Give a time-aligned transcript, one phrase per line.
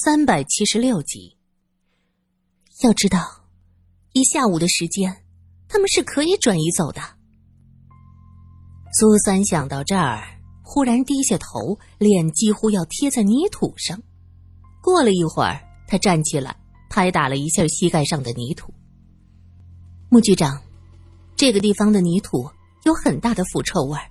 [0.00, 1.36] 三百七十六集。
[2.84, 3.18] 要知道，
[4.12, 5.24] 一下午的时间，
[5.66, 7.00] 他们是可以转移走的。
[8.92, 10.22] 苏三想到这儿，
[10.62, 14.00] 忽然低下头，脸几乎要贴在泥土上。
[14.80, 16.56] 过了一会儿，他站起来，
[16.88, 18.72] 拍打了一下膝盖上的泥土。
[20.10, 20.62] 穆局长，
[21.34, 22.48] 这个地方的泥土
[22.84, 24.08] 有很大的腐臭味儿，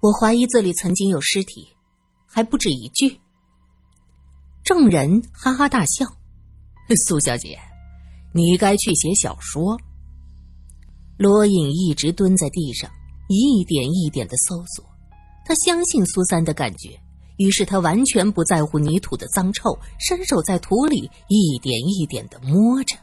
[0.00, 1.68] 我怀疑这里曾经有尸体，
[2.26, 3.20] 还不止一具。
[4.68, 6.04] 众人哈哈大笑。
[7.06, 7.58] 苏小姐，
[8.34, 9.80] 你该去写小说。
[11.16, 12.90] 罗隐一直蹲在地上，
[13.28, 14.84] 一点一点的搜索。
[15.46, 17.00] 他相信苏三的感觉，
[17.38, 22.94] 于是他完全不在乎泥土的脏臭，伸手在土里一点一点的摸着。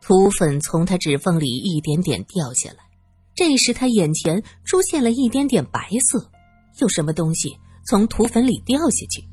[0.00, 2.84] 土粉从他指缝里一点点掉下来，
[3.34, 6.30] 这时他眼前出现了一点点白色，
[6.78, 9.26] 有什么东西从土粉里掉下去。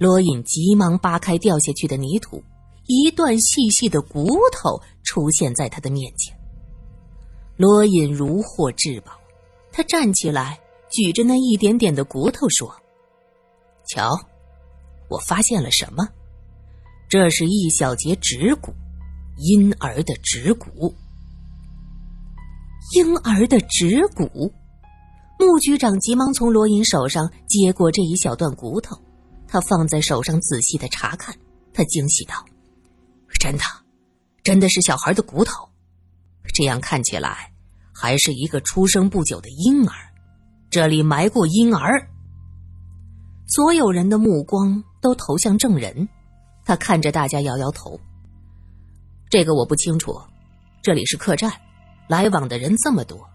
[0.00, 2.42] 罗隐急忙扒开掉下去的泥土，
[2.86, 6.34] 一段细细的骨头出现在他的面前。
[7.58, 9.12] 罗隐如获至宝，
[9.70, 10.58] 他站起来，
[10.90, 12.74] 举着那一点点的骨头说
[13.86, 14.18] ：“瞧，
[15.10, 16.08] 我发现了什么？
[17.06, 18.72] 这是一小节指骨，
[19.36, 20.94] 婴儿的指骨。
[22.94, 24.50] 婴儿的指骨。”
[25.38, 28.96] 穆局长急忙从罗隐手上接过这一小段骨头。
[29.52, 31.34] 他放在手上仔细的查看，
[31.74, 32.44] 他惊喜道
[33.40, 33.64] ：“真的，
[34.44, 35.68] 真的是小孩的骨头。
[36.54, 37.52] 这样看起来，
[37.92, 39.92] 还是一个出生不久的婴儿。
[40.70, 42.08] 这里埋过婴儿。”
[43.48, 46.08] 所有人的目光都投向证人，
[46.64, 47.98] 他看着大家摇摇头
[49.28, 50.16] ：“这个我不清楚。
[50.80, 51.52] 这里是客栈，
[52.08, 53.28] 来往的人这么多，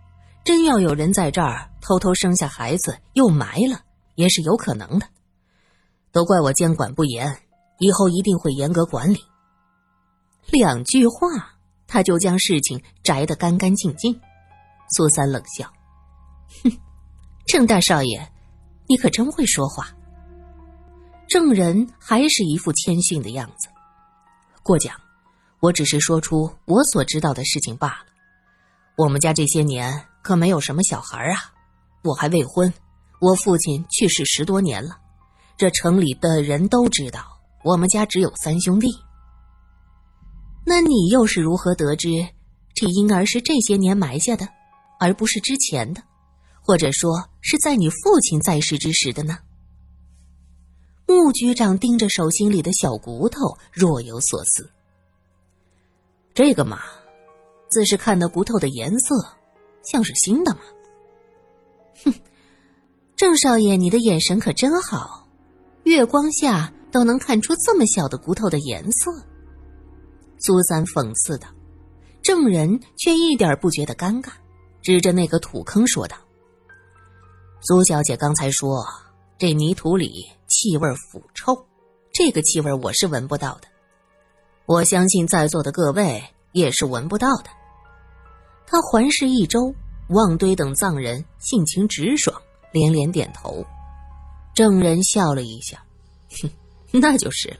[0.46, 3.82] 真要有人在这儿偷偷生下孩子又埋了，
[4.16, 5.06] 也是有可能的。”
[6.16, 7.38] 都怪我监管不严，
[7.78, 9.22] 以后一定会严格管理。
[10.50, 14.18] 两句话，他就将事情摘得干干净净。
[14.96, 15.70] 苏三冷笑
[16.64, 16.72] ：“哼，
[17.46, 18.32] 郑大少爷，
[18.88, 19.90] 你可真会说话。”
[21.28, 23.68] 证人还是一副谦逊的样子。
[24.64, 24.96] 过奖，
[25.60, 28.06] 我只是说出我所知道的事情罢了。
[28.96, 31.52] 我们家这些年可没有什么小孩啊，
[32.06, 32.74] 我还未婚，
[33.20, 35.00] 我父亲去世十多年了。
[35.58, 37.26] 这城里的人都知道，
[37.64, 38.88] 我们家只有三兄弟。
[40.66, 42.10] 那你又是如何得知
[42.74, 44.48] 这婴儿是这些年埋下的，
[45.00, 46.04] 而不是之前的，
[46.62, 49.38] 或者说是在你父亲在世之时的呢？
[51.08, 54.70] 穆局长盯着手心里的小骨头，若有所思。
[56.34, 56.82] 这个嘛，
[57.70, 59.16] 自是看那骨头的颜色，
[59.84, 60.62] 像是新的嘛。
[62.04, 62.14] 哼，
[63.16, 65.25] 郑少爷，你的眼神可真好。
[65.86, 69.12] 月光下都能看出这么小的骨头的颜色，
[70.40, 71.48] 苏三讽刺道。
[72.24, 74.30] 证人却一点不觉得尴尬，
[74.82, 76.18] 指着那个土坑说道
[77.62, 78.84] ：“苏小姐刚才说
[79.38, 81.68] 这泥土里气味腐臭，
[82.12, 83.68] 这个气味我是闻不到的，
[84.66, 87.50] 我相信在座的各位也是闻不到的。”
[88.66, 89.76] 他环视一周，
[90.10, 92.42] 望堆等藏人性情直爽，
[92.72, 93.64] 连连点头。
[94.56, 95.84] 证人笑了一下，
[96.42, 96.50] 哼，
[96.92, 97.58] 那就是了。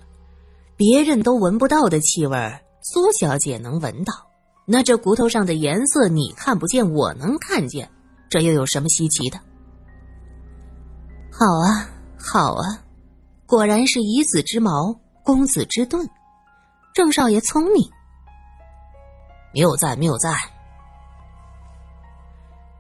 [0.78, 4.14] 别人都闻不到的气味，苏小姐能闻到。
[4.66, 7.92] 那这骨头上的颜色你看不见，我能看见，
[8.30, 9.38] 这又有什么稀奇的？
[11.32, 12.82] 好啊，好啊，
[13.46, 16.10] 果然是以子之矛攻子之盾。
[16.94, 17.92] 郑少爷聪明，
[19.54, 20.34] 谬赞谬赞。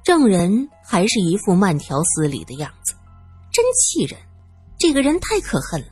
[0.03, 2.95] 证人还是一副慢条斯理的样子。
[3.55, 4.19] 真气人！
[4.77, 5.87] 这个人太可恨了。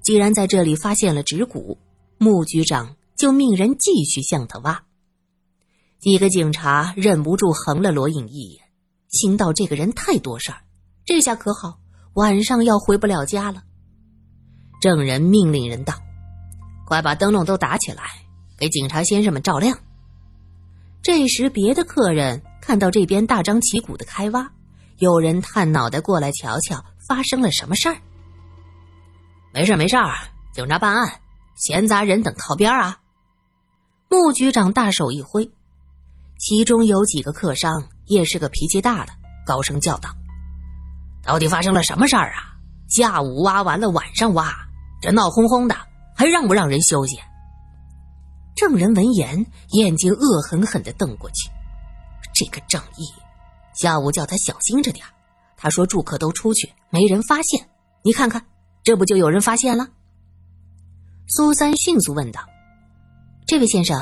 [0.00, 1.76] 既然在这里发现了指骨，
[2.18, 4.80] 穆局长就命人继续向他挖。
[5.98, 8.62] 几个警察忍不住横了罗隐一眼，
[9.08, 10.58] 心道：这个人太多事儿，
[11.04, 11.80] 这下可好，
[12.12, 13.64] 晚上要回不了家了。
[14.80, 15.94] 证人命令人道
[16.86, 18.04] ：“快把灯笼都打起来，
[18.56, 19.76] 给警察先生们照亮。”
[21.02, 24.48] 这时，别的客人看到这边大张旗鼓的开挖。
[25.04, 27.96] 有人探脑袋过来瞧瞧，发生了什么事儿？
[29.52, 29.96] 没事没事
[30.54, 31.20] 警察办案，
[31.54, 32.98] 闲杂人等靠边啊！
[34.08, 35.48] 穆局长大手一挥，
[36.38, 39.12] 其中有几个客商也是个脾气大的，
[39.46, 40.08] 高声叫道
[41.22, 42.56] ：“到底发生了什么事儿啊？
[42.88, 44.52] 下午挖完了，晚上挖，
[45.02, 45.76] 这闹哄哄的，
[46.16, 47.18] 还让不让人休息？”
[48.56, 51.50] 证人闻言，眼睛恶狠狠的瞪过去，
[52.32, 53.04] 这个正义。
[53.74, 55.04] 下午叫他小心着点
[55.56, 57.68] 他说住客都出去，没人发现。
[58.02, 58.44] 你看看，
[58.82, 59.88] 这不就有人发现了？
[61.26, 62.40] 苏三迅速问道
[63.48, 63.98] ：“这位先生，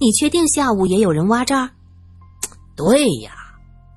[0.00, 1.70] 你确定下午也有人挖这儿
[2.76, 3.32] ？”“对呀，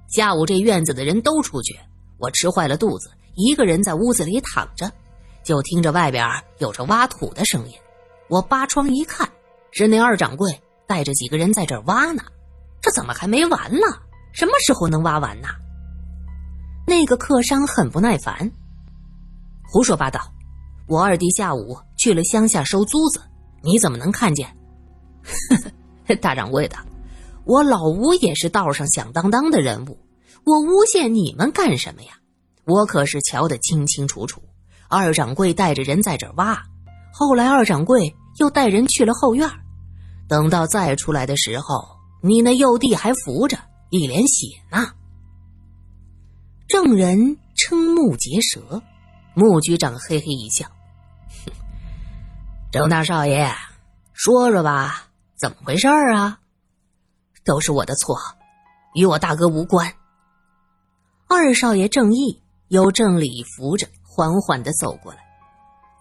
[0.09, 1.79] 下午这院子的人都出去，
[2.17, 4.91] 我吃坏了肚子，一个人在屋子里躺着，
[5.43, 6.27] 就听着外边
[6.57, 7.75] 有着挖土的声音。
[8.27, 9.29] 我扒窗一看，
[9.69, 12.23] 是那二掌柜带着几个人在这儿挖呢。
[12.81, 14.01] 这怎么还没完了？
[14.33, 15.47] 什么时候能挖完呢？”
[16.87, 18.51] 那个客商很不耐烦
[19.71, 20.19] ：“胡说八道！”
[20.87, 23.21] 我二弟下午去了乡下收租子，
[23.63, 24.53] 你怎么能看见？
[26.19, 26.75] 大掌柜的，
[27.45, 29.97] 我老吴也是道上响当当的人物，
[30.43, 32.09] 我诬陷你们干什么呀？
[32.65, 34.41] 我可是瞧得清清楚楚。
[34.89, 36.61] 二掌柜带着人在这挖，
[37.13, 39.49] 后来二掌柜又带人去了后院，
[40.27, 41.87] 等到再出来的时候，
[42.21, 43.57] 你那幼弟还扶着，
[43.91, 44.93] 一脸血呢。
[46.65, 48.81] 证人瞠目结舌，
[49.33, 50.65] 穆局长嘿嘿一笑。
[52.71, 53.53] 郑大少爷，
[54.13, 56.39] 说说吧，怎么回事啊？
[57.43, 58.15] 都是我的错，
[58.93, 59.93] 与我大哥无关。
[61.27, 65.19] 二少爷郑义由郑礼扶着，缓缓的走过来。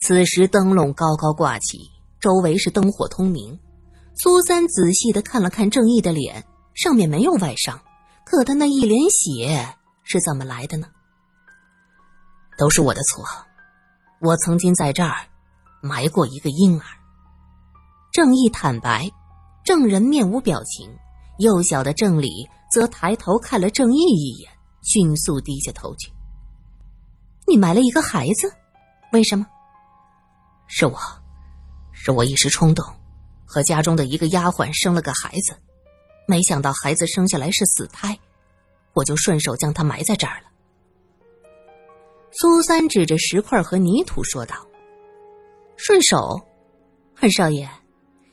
[0.03, 1.91] 此时灯笼高高挂起，
[2.21, 3.59] 周围是灯火通明。
[4.15, 6.45] 苏三仔细的看了看郑义的脸，
[6.81, 7.79] 上面没有外伤，
[8.25, 10.88] 可他那一脸血是怎么来的呢？
[12.56, 13.23] 都是我的错，
[14.23, 15.15] 我曾经在这儿。
[15.82, 16.85] 埋过一个婴儿。
[18.11, 19.11] 郑义坦白，
[19.62, 20.91] 郑人面无表情。
[21.38, 24.50] 幼小的郑礼则抬头看了郑义一眼，
[24.82, 26.11] 迅速低下头去。
[27.47, 28.50] 你埋了一个孩子，
[29.12, 29.47] 为什么？
[30.67, 30.99] 是我，
[31.93, 32.82] 是我一时冲动，
[33.44, 35.55] 和家中的一个丫鬟生了个孩子，
[36.31, 38.17] 没想到孩子生下来是死胎，
[38.94, 40.49] 我就顺手将他埋在这儿了。
[42.31, 44.55] 苏三指着石块和泥土说道。
[45.77, 46.41] 顺手，
[47.21, 47.69] 二少爷，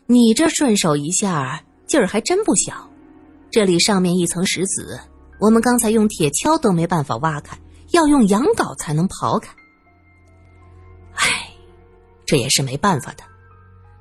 [0.06, 2.88] 你这顺手一下劲儿还真不小。
[3.50, 5.00] 这里上面一层石子，
[5.40, 7.58] 我们刚才用铁锹都没办法挖开，
[7.94, 9.52] 要用羊镐才能刨开。
[11.16, 11.50] 唉，
[12.26, 13.24] 这也是没办法的。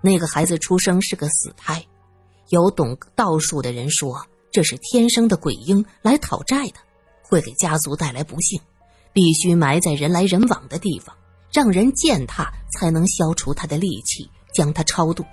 [0.02, 1.82] 那个孩子出生是个死胎，
[2.48, 6.75] 有懂道术的人说这是天生的鬼婴来讨债的，
[7.22, 8.60] 会给家族带来不幸，
[9.12, 11.14] 必须埋在人来人往的地方。
[11.52, 15.25] 让人践踏才能消除他的戾气，将他超度。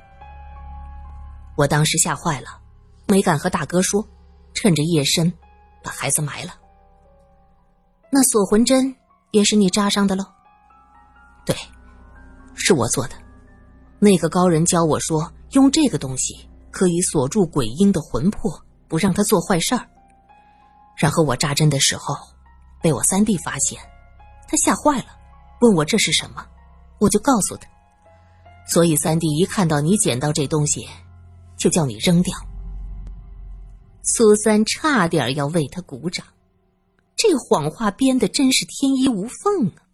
[1.58, 2.62] 我当时吓坏了，
[3.08, 4.08] 没敢和大哥说，
[4.54, 5.34] 趁着夜深，
[5.84, 6.54] 把孩子埋了。
[8.10, 8.96] 那锁魂针
[9.32, 10.24] 也是你扎上的喽？
[11.46, 11.54] 对，
[12.56, 13.16] 是我做的。
[14.00, 18.52] 那个高人教我说，用这个东西可以锁住鬼婴的魂魄，
[18.88, 19.88] 不让他做坏事儿。
[20.98, 22.16] 然后我扎针的时候，
[22.82, 23.80] 被我三弟发现，
[24.48, 25.06] 他吓坏了。
[25.62, 26.46] 问我这是什么，
[27.00, 27.70] 我就告诉他。
[28.68, 30.88] 所以三弟一看到你捡到这东西，
[31.58, 32.36] 就叫你扔掉。
[34.04, 36.26] 苏三差点要为他鼓掌，
[37.16, 39.86] 这谎话编的真是天衣无缝啊！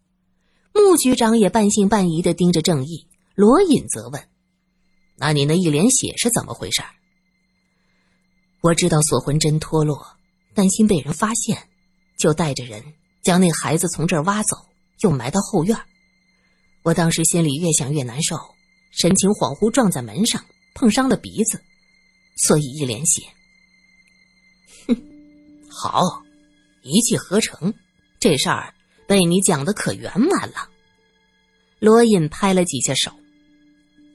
[0.74, 4.24] 穆局长也半信半疑的盯着郑义，罗隐则问
[5.19, 6.81] ：“那你那一脸血是怎么回事？”
[8.62, 10.06] 我知道锁魂针脱落，
[10.54, 11.57] 担心被人发现，
[12.18, 12.83] 就带着人
[13.21, 14.57] 将那孩子从这儿挖走。
[15.01, 15.80] 又埋到后院，
[16.83, 18.35] 我当时心里越想越难受，
[18.92, 20.44] 神情恍惚，撞在门上，
[20.76, 21.64] 碰伤了鼻子，
[22.35, 23.23] 所以一脸血。
[24.90, 24.97] 哼，
[25.69, 26.21] 好，
[26.81, 27.73] 一气呵成，
[28.19, 28.73] 这事儿
[29.07, 30.69] 被你讲的可圆满了。
[31.80, 33.09] 罗隐拍了几下手，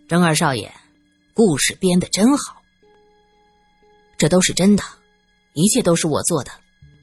[0.06, 0.70] 郑二少爷，
[1.34, 2.62] 故事编的真好。
[4.16, 4.82] 这都是真的，
[5.52, 6.52] 一切都是我做的，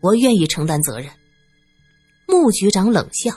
[0.01, 1.11] 我愿意承担责任。
[2.25, 3.31] 穆局长冷笑。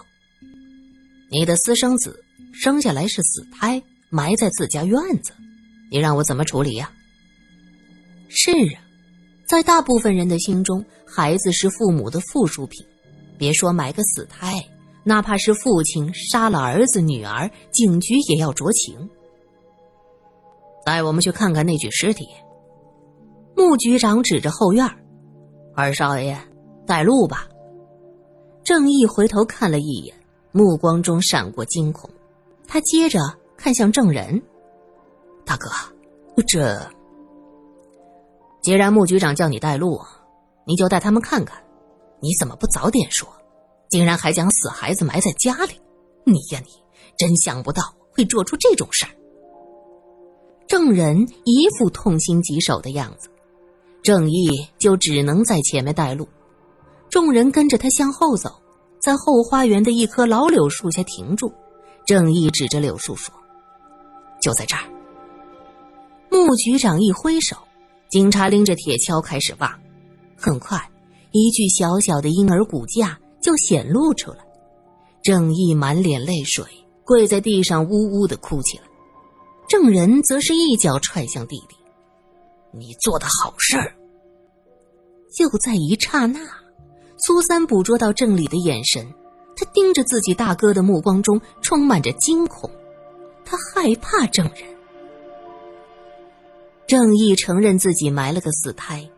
[1.31, 5.33] 你的私生子生下来是死胎，埋在自家院子，
[5.91, 6.93] 你让我怎么处理呀？
[8.29, 8.81] 是啊，
[9.45, 12.87] 在大部分人的心中，孩子是父母的附属品，
[13.37, 14.65] 别说埋个死胎，
[15.03, 19.11] 哪怕是父亲杀了儿子女儿，警局也要酌情。
[20.85, 22.27] 带我们去看看那具尸体。
[23.57, 24.89] 穆局长指着后院
[25.75, 26.39] 二少爷
[26.87, 27.49] 带路吧。
[28.63, 30.15] 郑义回头看了一眼。
[30.57, 32.09] 目光中闪过惊恐，
[32.69, 33.19] 他接着
[33.57, 34.41] 看向证人
[35.45, 35.69] ：“大哥，
[36.47, 36.81] 这……
[38.63, 40.01] 既然穆局长叫你带路，
[40.65, 41.61] 你就带他们看看。
[42.21, 43.29] 你怎么不早点说？
[43.91, 45.75] 竟然还将死孩子埋在家里！
[46.23, 46.71] 你呀，你
[47.19, 49.11] 真想不到会做出这种事儿。”
[50.67, 53.29] 证人一副痛心疾首的样子，
[54.03, 56.27] 郑义就只能在前面带路，
[57.11, 58.51] 众人跟着他向后走。
[59.01, 61.53] 在后花园的一棵老柳树下停住，
[62.07, 63.35] 郑义指着柳树说
[64.41, 64.83] ：“就在这儿。
[66.31, 67.55] 穆局长一挥手，
[68.11, 69.79] 警察拎着铁锹开始挖。
[70.35, 70.91] 很快，
[71.33, 74.39] 一具小小的婴儿骨架就显露出来。
[75.23, 76.65] 郑义满脸泪水，
[77.05, 78.85] 跪在地上呜呜的哭起来。
[79.69, 81.77] 证人则是一脚踹向弟弟
[82.73, 83.95] ：“你做的好事儿！”
[85.37, 86.41] 就在一刹那，
[87.17, 89.05] 苏三捕捉到郑理的眼神，
[89.57, 92.71] 他盯着自己大哥的目光中充满着惊恐，
[93.45, 94.65] 他害怕证人。
[96.87, 99.09] 郑义承认自己埋了个死胎，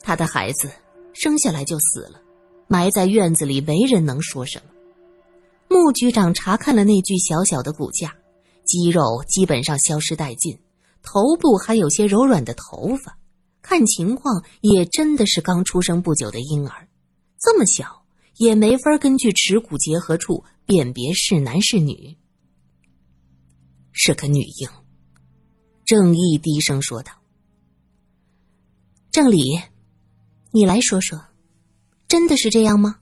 [0.00, 0.70] 他的孩子
[1.12, 2.20] 生下来就死了，
[2.68, 4.64] 埋在院子里，没人能说什么。
[5.68, 8.14] 穆局长查看了那具小小的骨架，
[8.70, 10.56] 肌肉基本上消失殆尽，
[11.02, 13.18] 头部还有些柔软的头发，
[13.62, 16.86] 看情况也真的是刚出生不久的婴儿，
[17.40, 18.04] 这么小
[18.36, 22.16] 也没法根据耻骨结合处辨别是男是女，
[23.90, 24.68] 是个女婴。
[25.84, 27.10] 郑义低声说道
[29.10, 29.60] ：“郑理，
[30.52, 31.20] 你来说说，
[32.06, 33.00] 真的是这样吗？”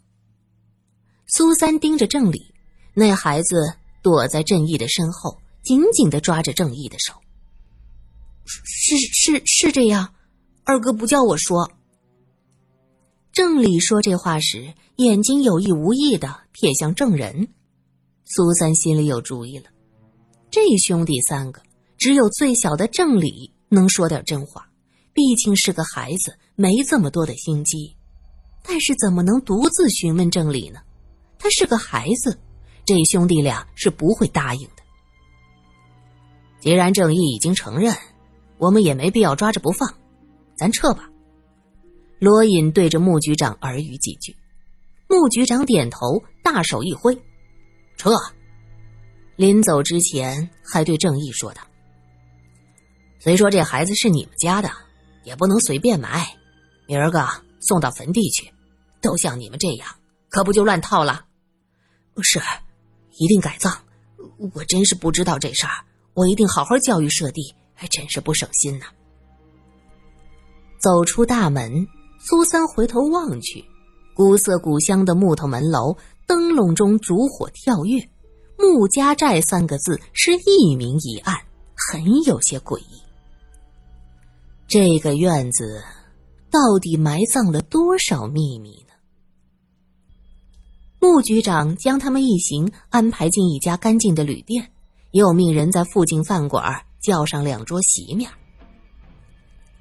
[1.28, 2.54] 苏三盯着郑理，
[2.94, 7.14] 那孩子躲在郑义的身后，紧紧的抓着郑义的手。
[8.44, 10.14] 是是是这样，
[10.64, 11.70] 二哥不叫我说。
[13.32, 17.48] 郑理说这话时，眼睛有意无意的瞥向郑人。
[18.24, 19.70] 苏三心里有主意了，
[20.50, 21.62] 这兄弟三个。
[21.98, 24.70] 只有最小的郑理能说点真话，
[25.12, 27.96] 毕竟是个孩子，没这么多的心机。
[28.62, 30.80] 但是怎么能独自询问郑理呢？
[31.38, 32.38] 他是个孩子，
[32.84, 34.77] 这兄弟俩是不会答应的。
[36.60, 37.94] 既然郑义已经承认，
[38.58, 39.94] 我们也没必要抓着不放，
[40.56, 41.08] 咱撤吧。
[42.18, 44.36] 罗隐对着穆局长耳语几句，
[45.08, 47.16] 穆局长点头，大手一挥，
[47.96, 48.16] 撤。
[49.36, 51.62] 临走之前，还对郑义说道。
[53.20, 54.68] 虽说这孩子是你们家的，
[55.22, 56.26] 也不能随便埋，
[56.86, 57.24] 明儿个
[57.60, 58.52] 送到坟地去。
[59.00, 59.88] 都像你们这样，
[60.28, 61.24] 可不就乱套了？
[62.20, 62.40] 是，
[63.16, 63.72] 一定改葬。
[64.54, 65.84] 我真是不知道这事儿，
[66.18, 68.86] 我一定好好教育舍弟，还真是不省心呐。
[70.80, 71.86] 走出大门，
[72.18, 73.64] 苏三回头望去，
[74.16, 75.96] 古色古香的木头门楼，
[76.26, 78.00] 灯笼中烛火跳跃
[78.58, 81.36] ，“穆家寨”三个字是一明一暗，
[81.76, 83.00] 很有些诡异。
[84.66, 85.80] 这个院子
[86.50, 88.94] 到底埋葬了多少秘密呢？
[90.98, 94.72] 穆局长将他们一行安排进一家干净的旅店，
[95.10, 98.30] 又命人在附近饭馆叫上两桌席面。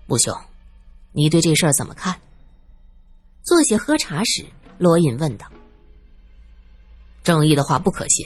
[0.06, 0.34] 穆兄，
[1.12, 2.22] 你对这事儿怎么看？
[3.44, 4.46] 坐下喝茶时，
[4.78, 5.48] 罗隐问道
[7.24, 8.26] ：“正义的话不可信。”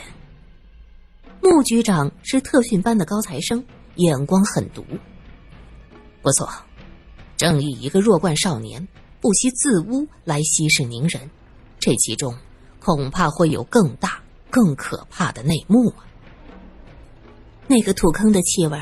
[1.41, 3.65] 穆局长是特训班的高材生，
[3.95, 4.85] 眼光很毒。
[6.21, 6.47] 不错，
[7.35, 8.87] 正义一个弱冠少年，
[9.19, 11.31] 不惜自污来息事宁人，
[11.79, 12.37] 这其中
[12.79, 16.05] 恐怕会有更大、更可怕的内幕啊！
[17.71, 18.77] 那个土坑的气味，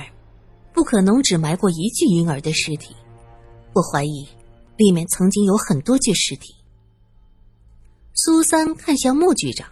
[0.74, 2.96] 不可能只埋过一具婴儿的尸体，
[3.72, 4.28] 我怀疑
[4.78, 6.56] 里面曾经有很多具尸体。
[8.16, 9.70] 苏三看向穆局长，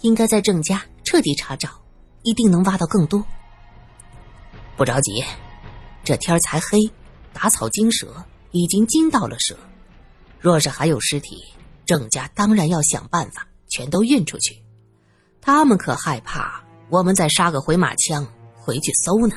[0.00, 1.80] 应该在郑家彻底查找，
[2.24, 3.24] 一定能挖到更多。
[4.76, 5.22] 不着急。
[6.02, 6.90] 这天才黑，
[7.32, 9.56] 打草惊蛇已经惊到了蛇。
[10.40, 11.44] 若是还有尸体，
[11.86, 14.60] 郑家当然要想办法全都运出去。
[15.40, 19.36] 他们可害怕我们再杀个回马枪回去搜呢。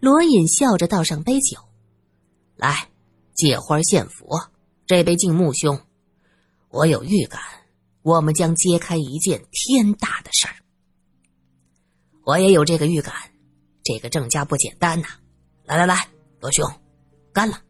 [0.00, 1.58] 罗隐笑着倒上杯酒，
[2.56, 2.88] 来，
[3.34, 4.50] 借花献佛。
[4.86, 5.80] 这杯敬穆兄。
[6.70, 7.40] 我有预感，
[8.02, 10.54] 我们将揭开一件天大的事儿。
[12.24, 13.14] 我也有这个预感。
[13.84, 15.08] 这个郑家不简单呐！
[15.64, 16.08] 来来来，
[16.40, 16.68] 罗兄，
[17.32, 17.60] 干了！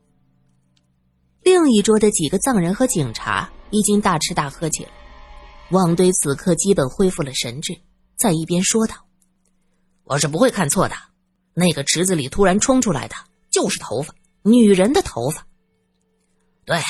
[1.43, 4.91] 另一桌的几个藏人和警察已经大吃大喝起来。
[5.71, 7.75] 旺堆此刻基本恢复了神智，
[8.23, 8.95] 在一边说道
[10.07, 10.95] ：“我是不会看错的，
[11.55, 13.17] 那个池子里突然冲出来的
[13.51, 15.45] 就是头发，女人的头发。
[16.65, 16.81] 对，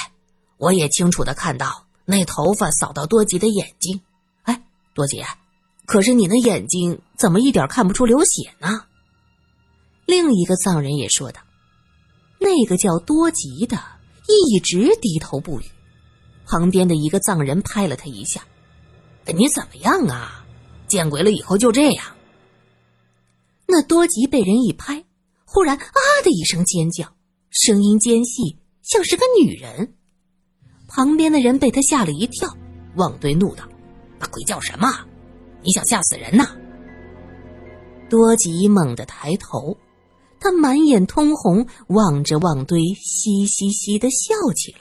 [0.58, 4.02] 我也清楚的看到那头发扫到多吉的眼睛。
[4.42, 4.62] 哎，
[4.92, 5.24] 多吉，
[5.86, 8.84] 可是你那眼睛怎么一点看不出流血呢？”
[10.04, 11.40] 另一个藏人也说道
[12.38, 13.78] ：“那个叫多吉的
[14.28, 15.64] 一直低头不语。”
[16.44, 18.42] 旁边的一个藏人拍了他一下
[19.34, 20.41] ：“你怎么样啊？
[20.92, 22.04] 见鬼了以后就这样？”
[23.66, 25.02] 那多吉被人一拍，
[25.46, 27.06] 忽然啊的一声尖叫，
[27.48, 29.94] 声音尖细，像是个女人。
[30.86, 32.54] 旁边的人被他吓了一跳，
[32.96, 33.66] 旺堆怒道
[34.20, 34.92] ：“那鬼叫什么？
[35.62, 36.54] 你想吓死人呐？”
[38.10, 39.74] 多吉猛地抬头，
[40.38, 44.80] 他满眼通红，望着旺堆，嘻嘻嘻的笑起来。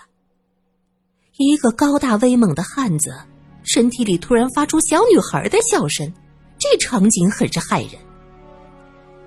[1.37, 3.15] 一个高大威猛的汉子，
[3.63, 6.11] 身体里突然发出小女孩的笑声，
[6.57, 8.01] 这场景很是骇人。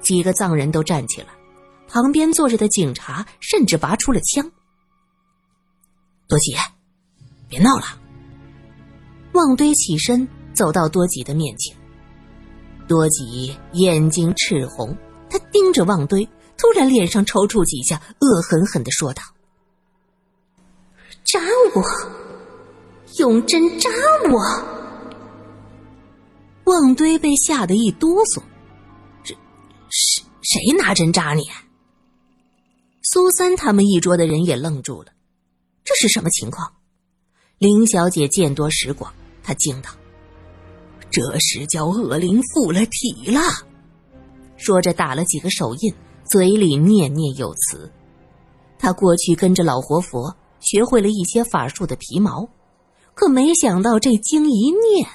[0.00, 1.28] 几个藏人都站起来，
[1.88, 4.50] 旁边坐着的警察甚至拔出了枪。
[6.28, 6.54] 多吉，
[7.48, 7.84] 别闹了。
[9.32, 11.76] 旺堆起身走到多吉的面前。
[12.86, 14.96] 多吉眼睛赤红，
[15.30, 19.22] 他盯着旺堆，突然脸上抽搐几下，恶狠狠的说道
[21.24, 21.40] ：“扎
[21.74, 21.82] 我，
[23.18, 23.90] 用针扎
[24.30, 24.38] 我！”
[26.64, 28.42] 旺堆被吓得一哆嗦
[29.22, 29.34] ，“这
[29.90, 31.44] 谁谁拿针扎你？”
[33.02, 35.12] 苏三他们一桌的人也愣住了，
[35.84, 36.72] 这是什么情况？
[37.58, 39.90] 林小姐见多识广，她惊道。
[41.10, 43.40] 这是叫恶灵附了体了，
[44.56, 45.94] 说着打了几个手印，
[46.24, 47.92] 嘴里念念有词。
[48.78, 52.48] 他过去跟着老活佛学会了一些法术的皮毛，
[53.14, 55.08] 可没想到这经一念，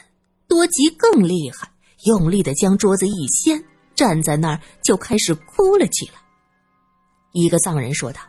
[0.47, 1.69] 多吉更厉害，
[2.05, 3.63] 用力的将桌子一掀，
[3.93, 6.13] 站在那儿就开始哭了起来。
[7.33, 8.21] 一个藏人说道：“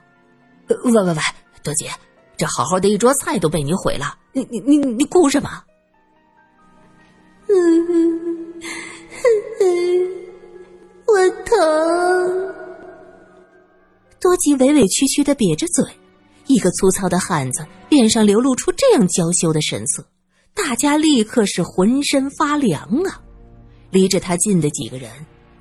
[0.69, 1.15] 喂喂喂，
[1.63, 1.87] 多吉，
[2.37, 5.49] 这好好的一桌菜都被你毁了，你你你你哭什么？”
[7.49, 8.55] 嗯，
[11.07, 12.55] 我疼。
[14.21, 15.85] 多吉委委屈屈的瘪着嘴，
[16.51, 20.05] 一个粗糙的汉子脸上流露出这样娇羞的神色，
[20.53, 23.23] 大家立刻是浑身发凉啊！
[23.93, 25.09] 离着他近的几个人，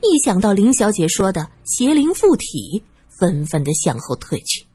[0.02, 4.66] 一想到林小姐说的邪灵附体，纷纷的向后退去。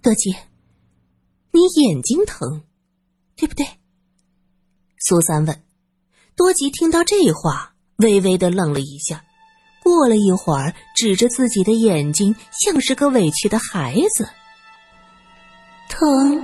[0.00, 0.30] 多吉，
[1.50, 2.62] 你眼睛疼，
[3.34, 3.66] 对不对？
[5.00, 5.62] 苏三问，
[6.36, 9.24] 多吉听到这话，微微的愣了一下，
[9.86, 14.28] 过了一会儿，指着自己的眼睛，像是个委屈的孩子。
[15.88, 16.42] 疼，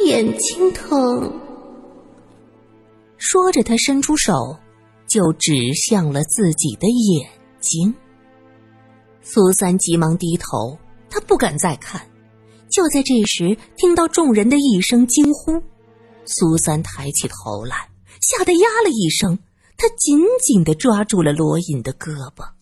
[0.00, 1.32] 眼睛疼。
[3.16, 4.34] 说着，他伸出手，
[5.08, 7.26] 就指向了自己的眼
[7.58, 7.94] 睛。
[9.22, 12.06] 苏三急忙低头，他不敢再看。
[12.68, 15.62] 就在这时，听到众人的一声惊呼。
[16.26, 17.88] 苏三抬起头来，
[18.20, 19.38] 吓得呀了一声，
[19.76, 22.55] 他紧紧地抓住了罗隐的胳膊。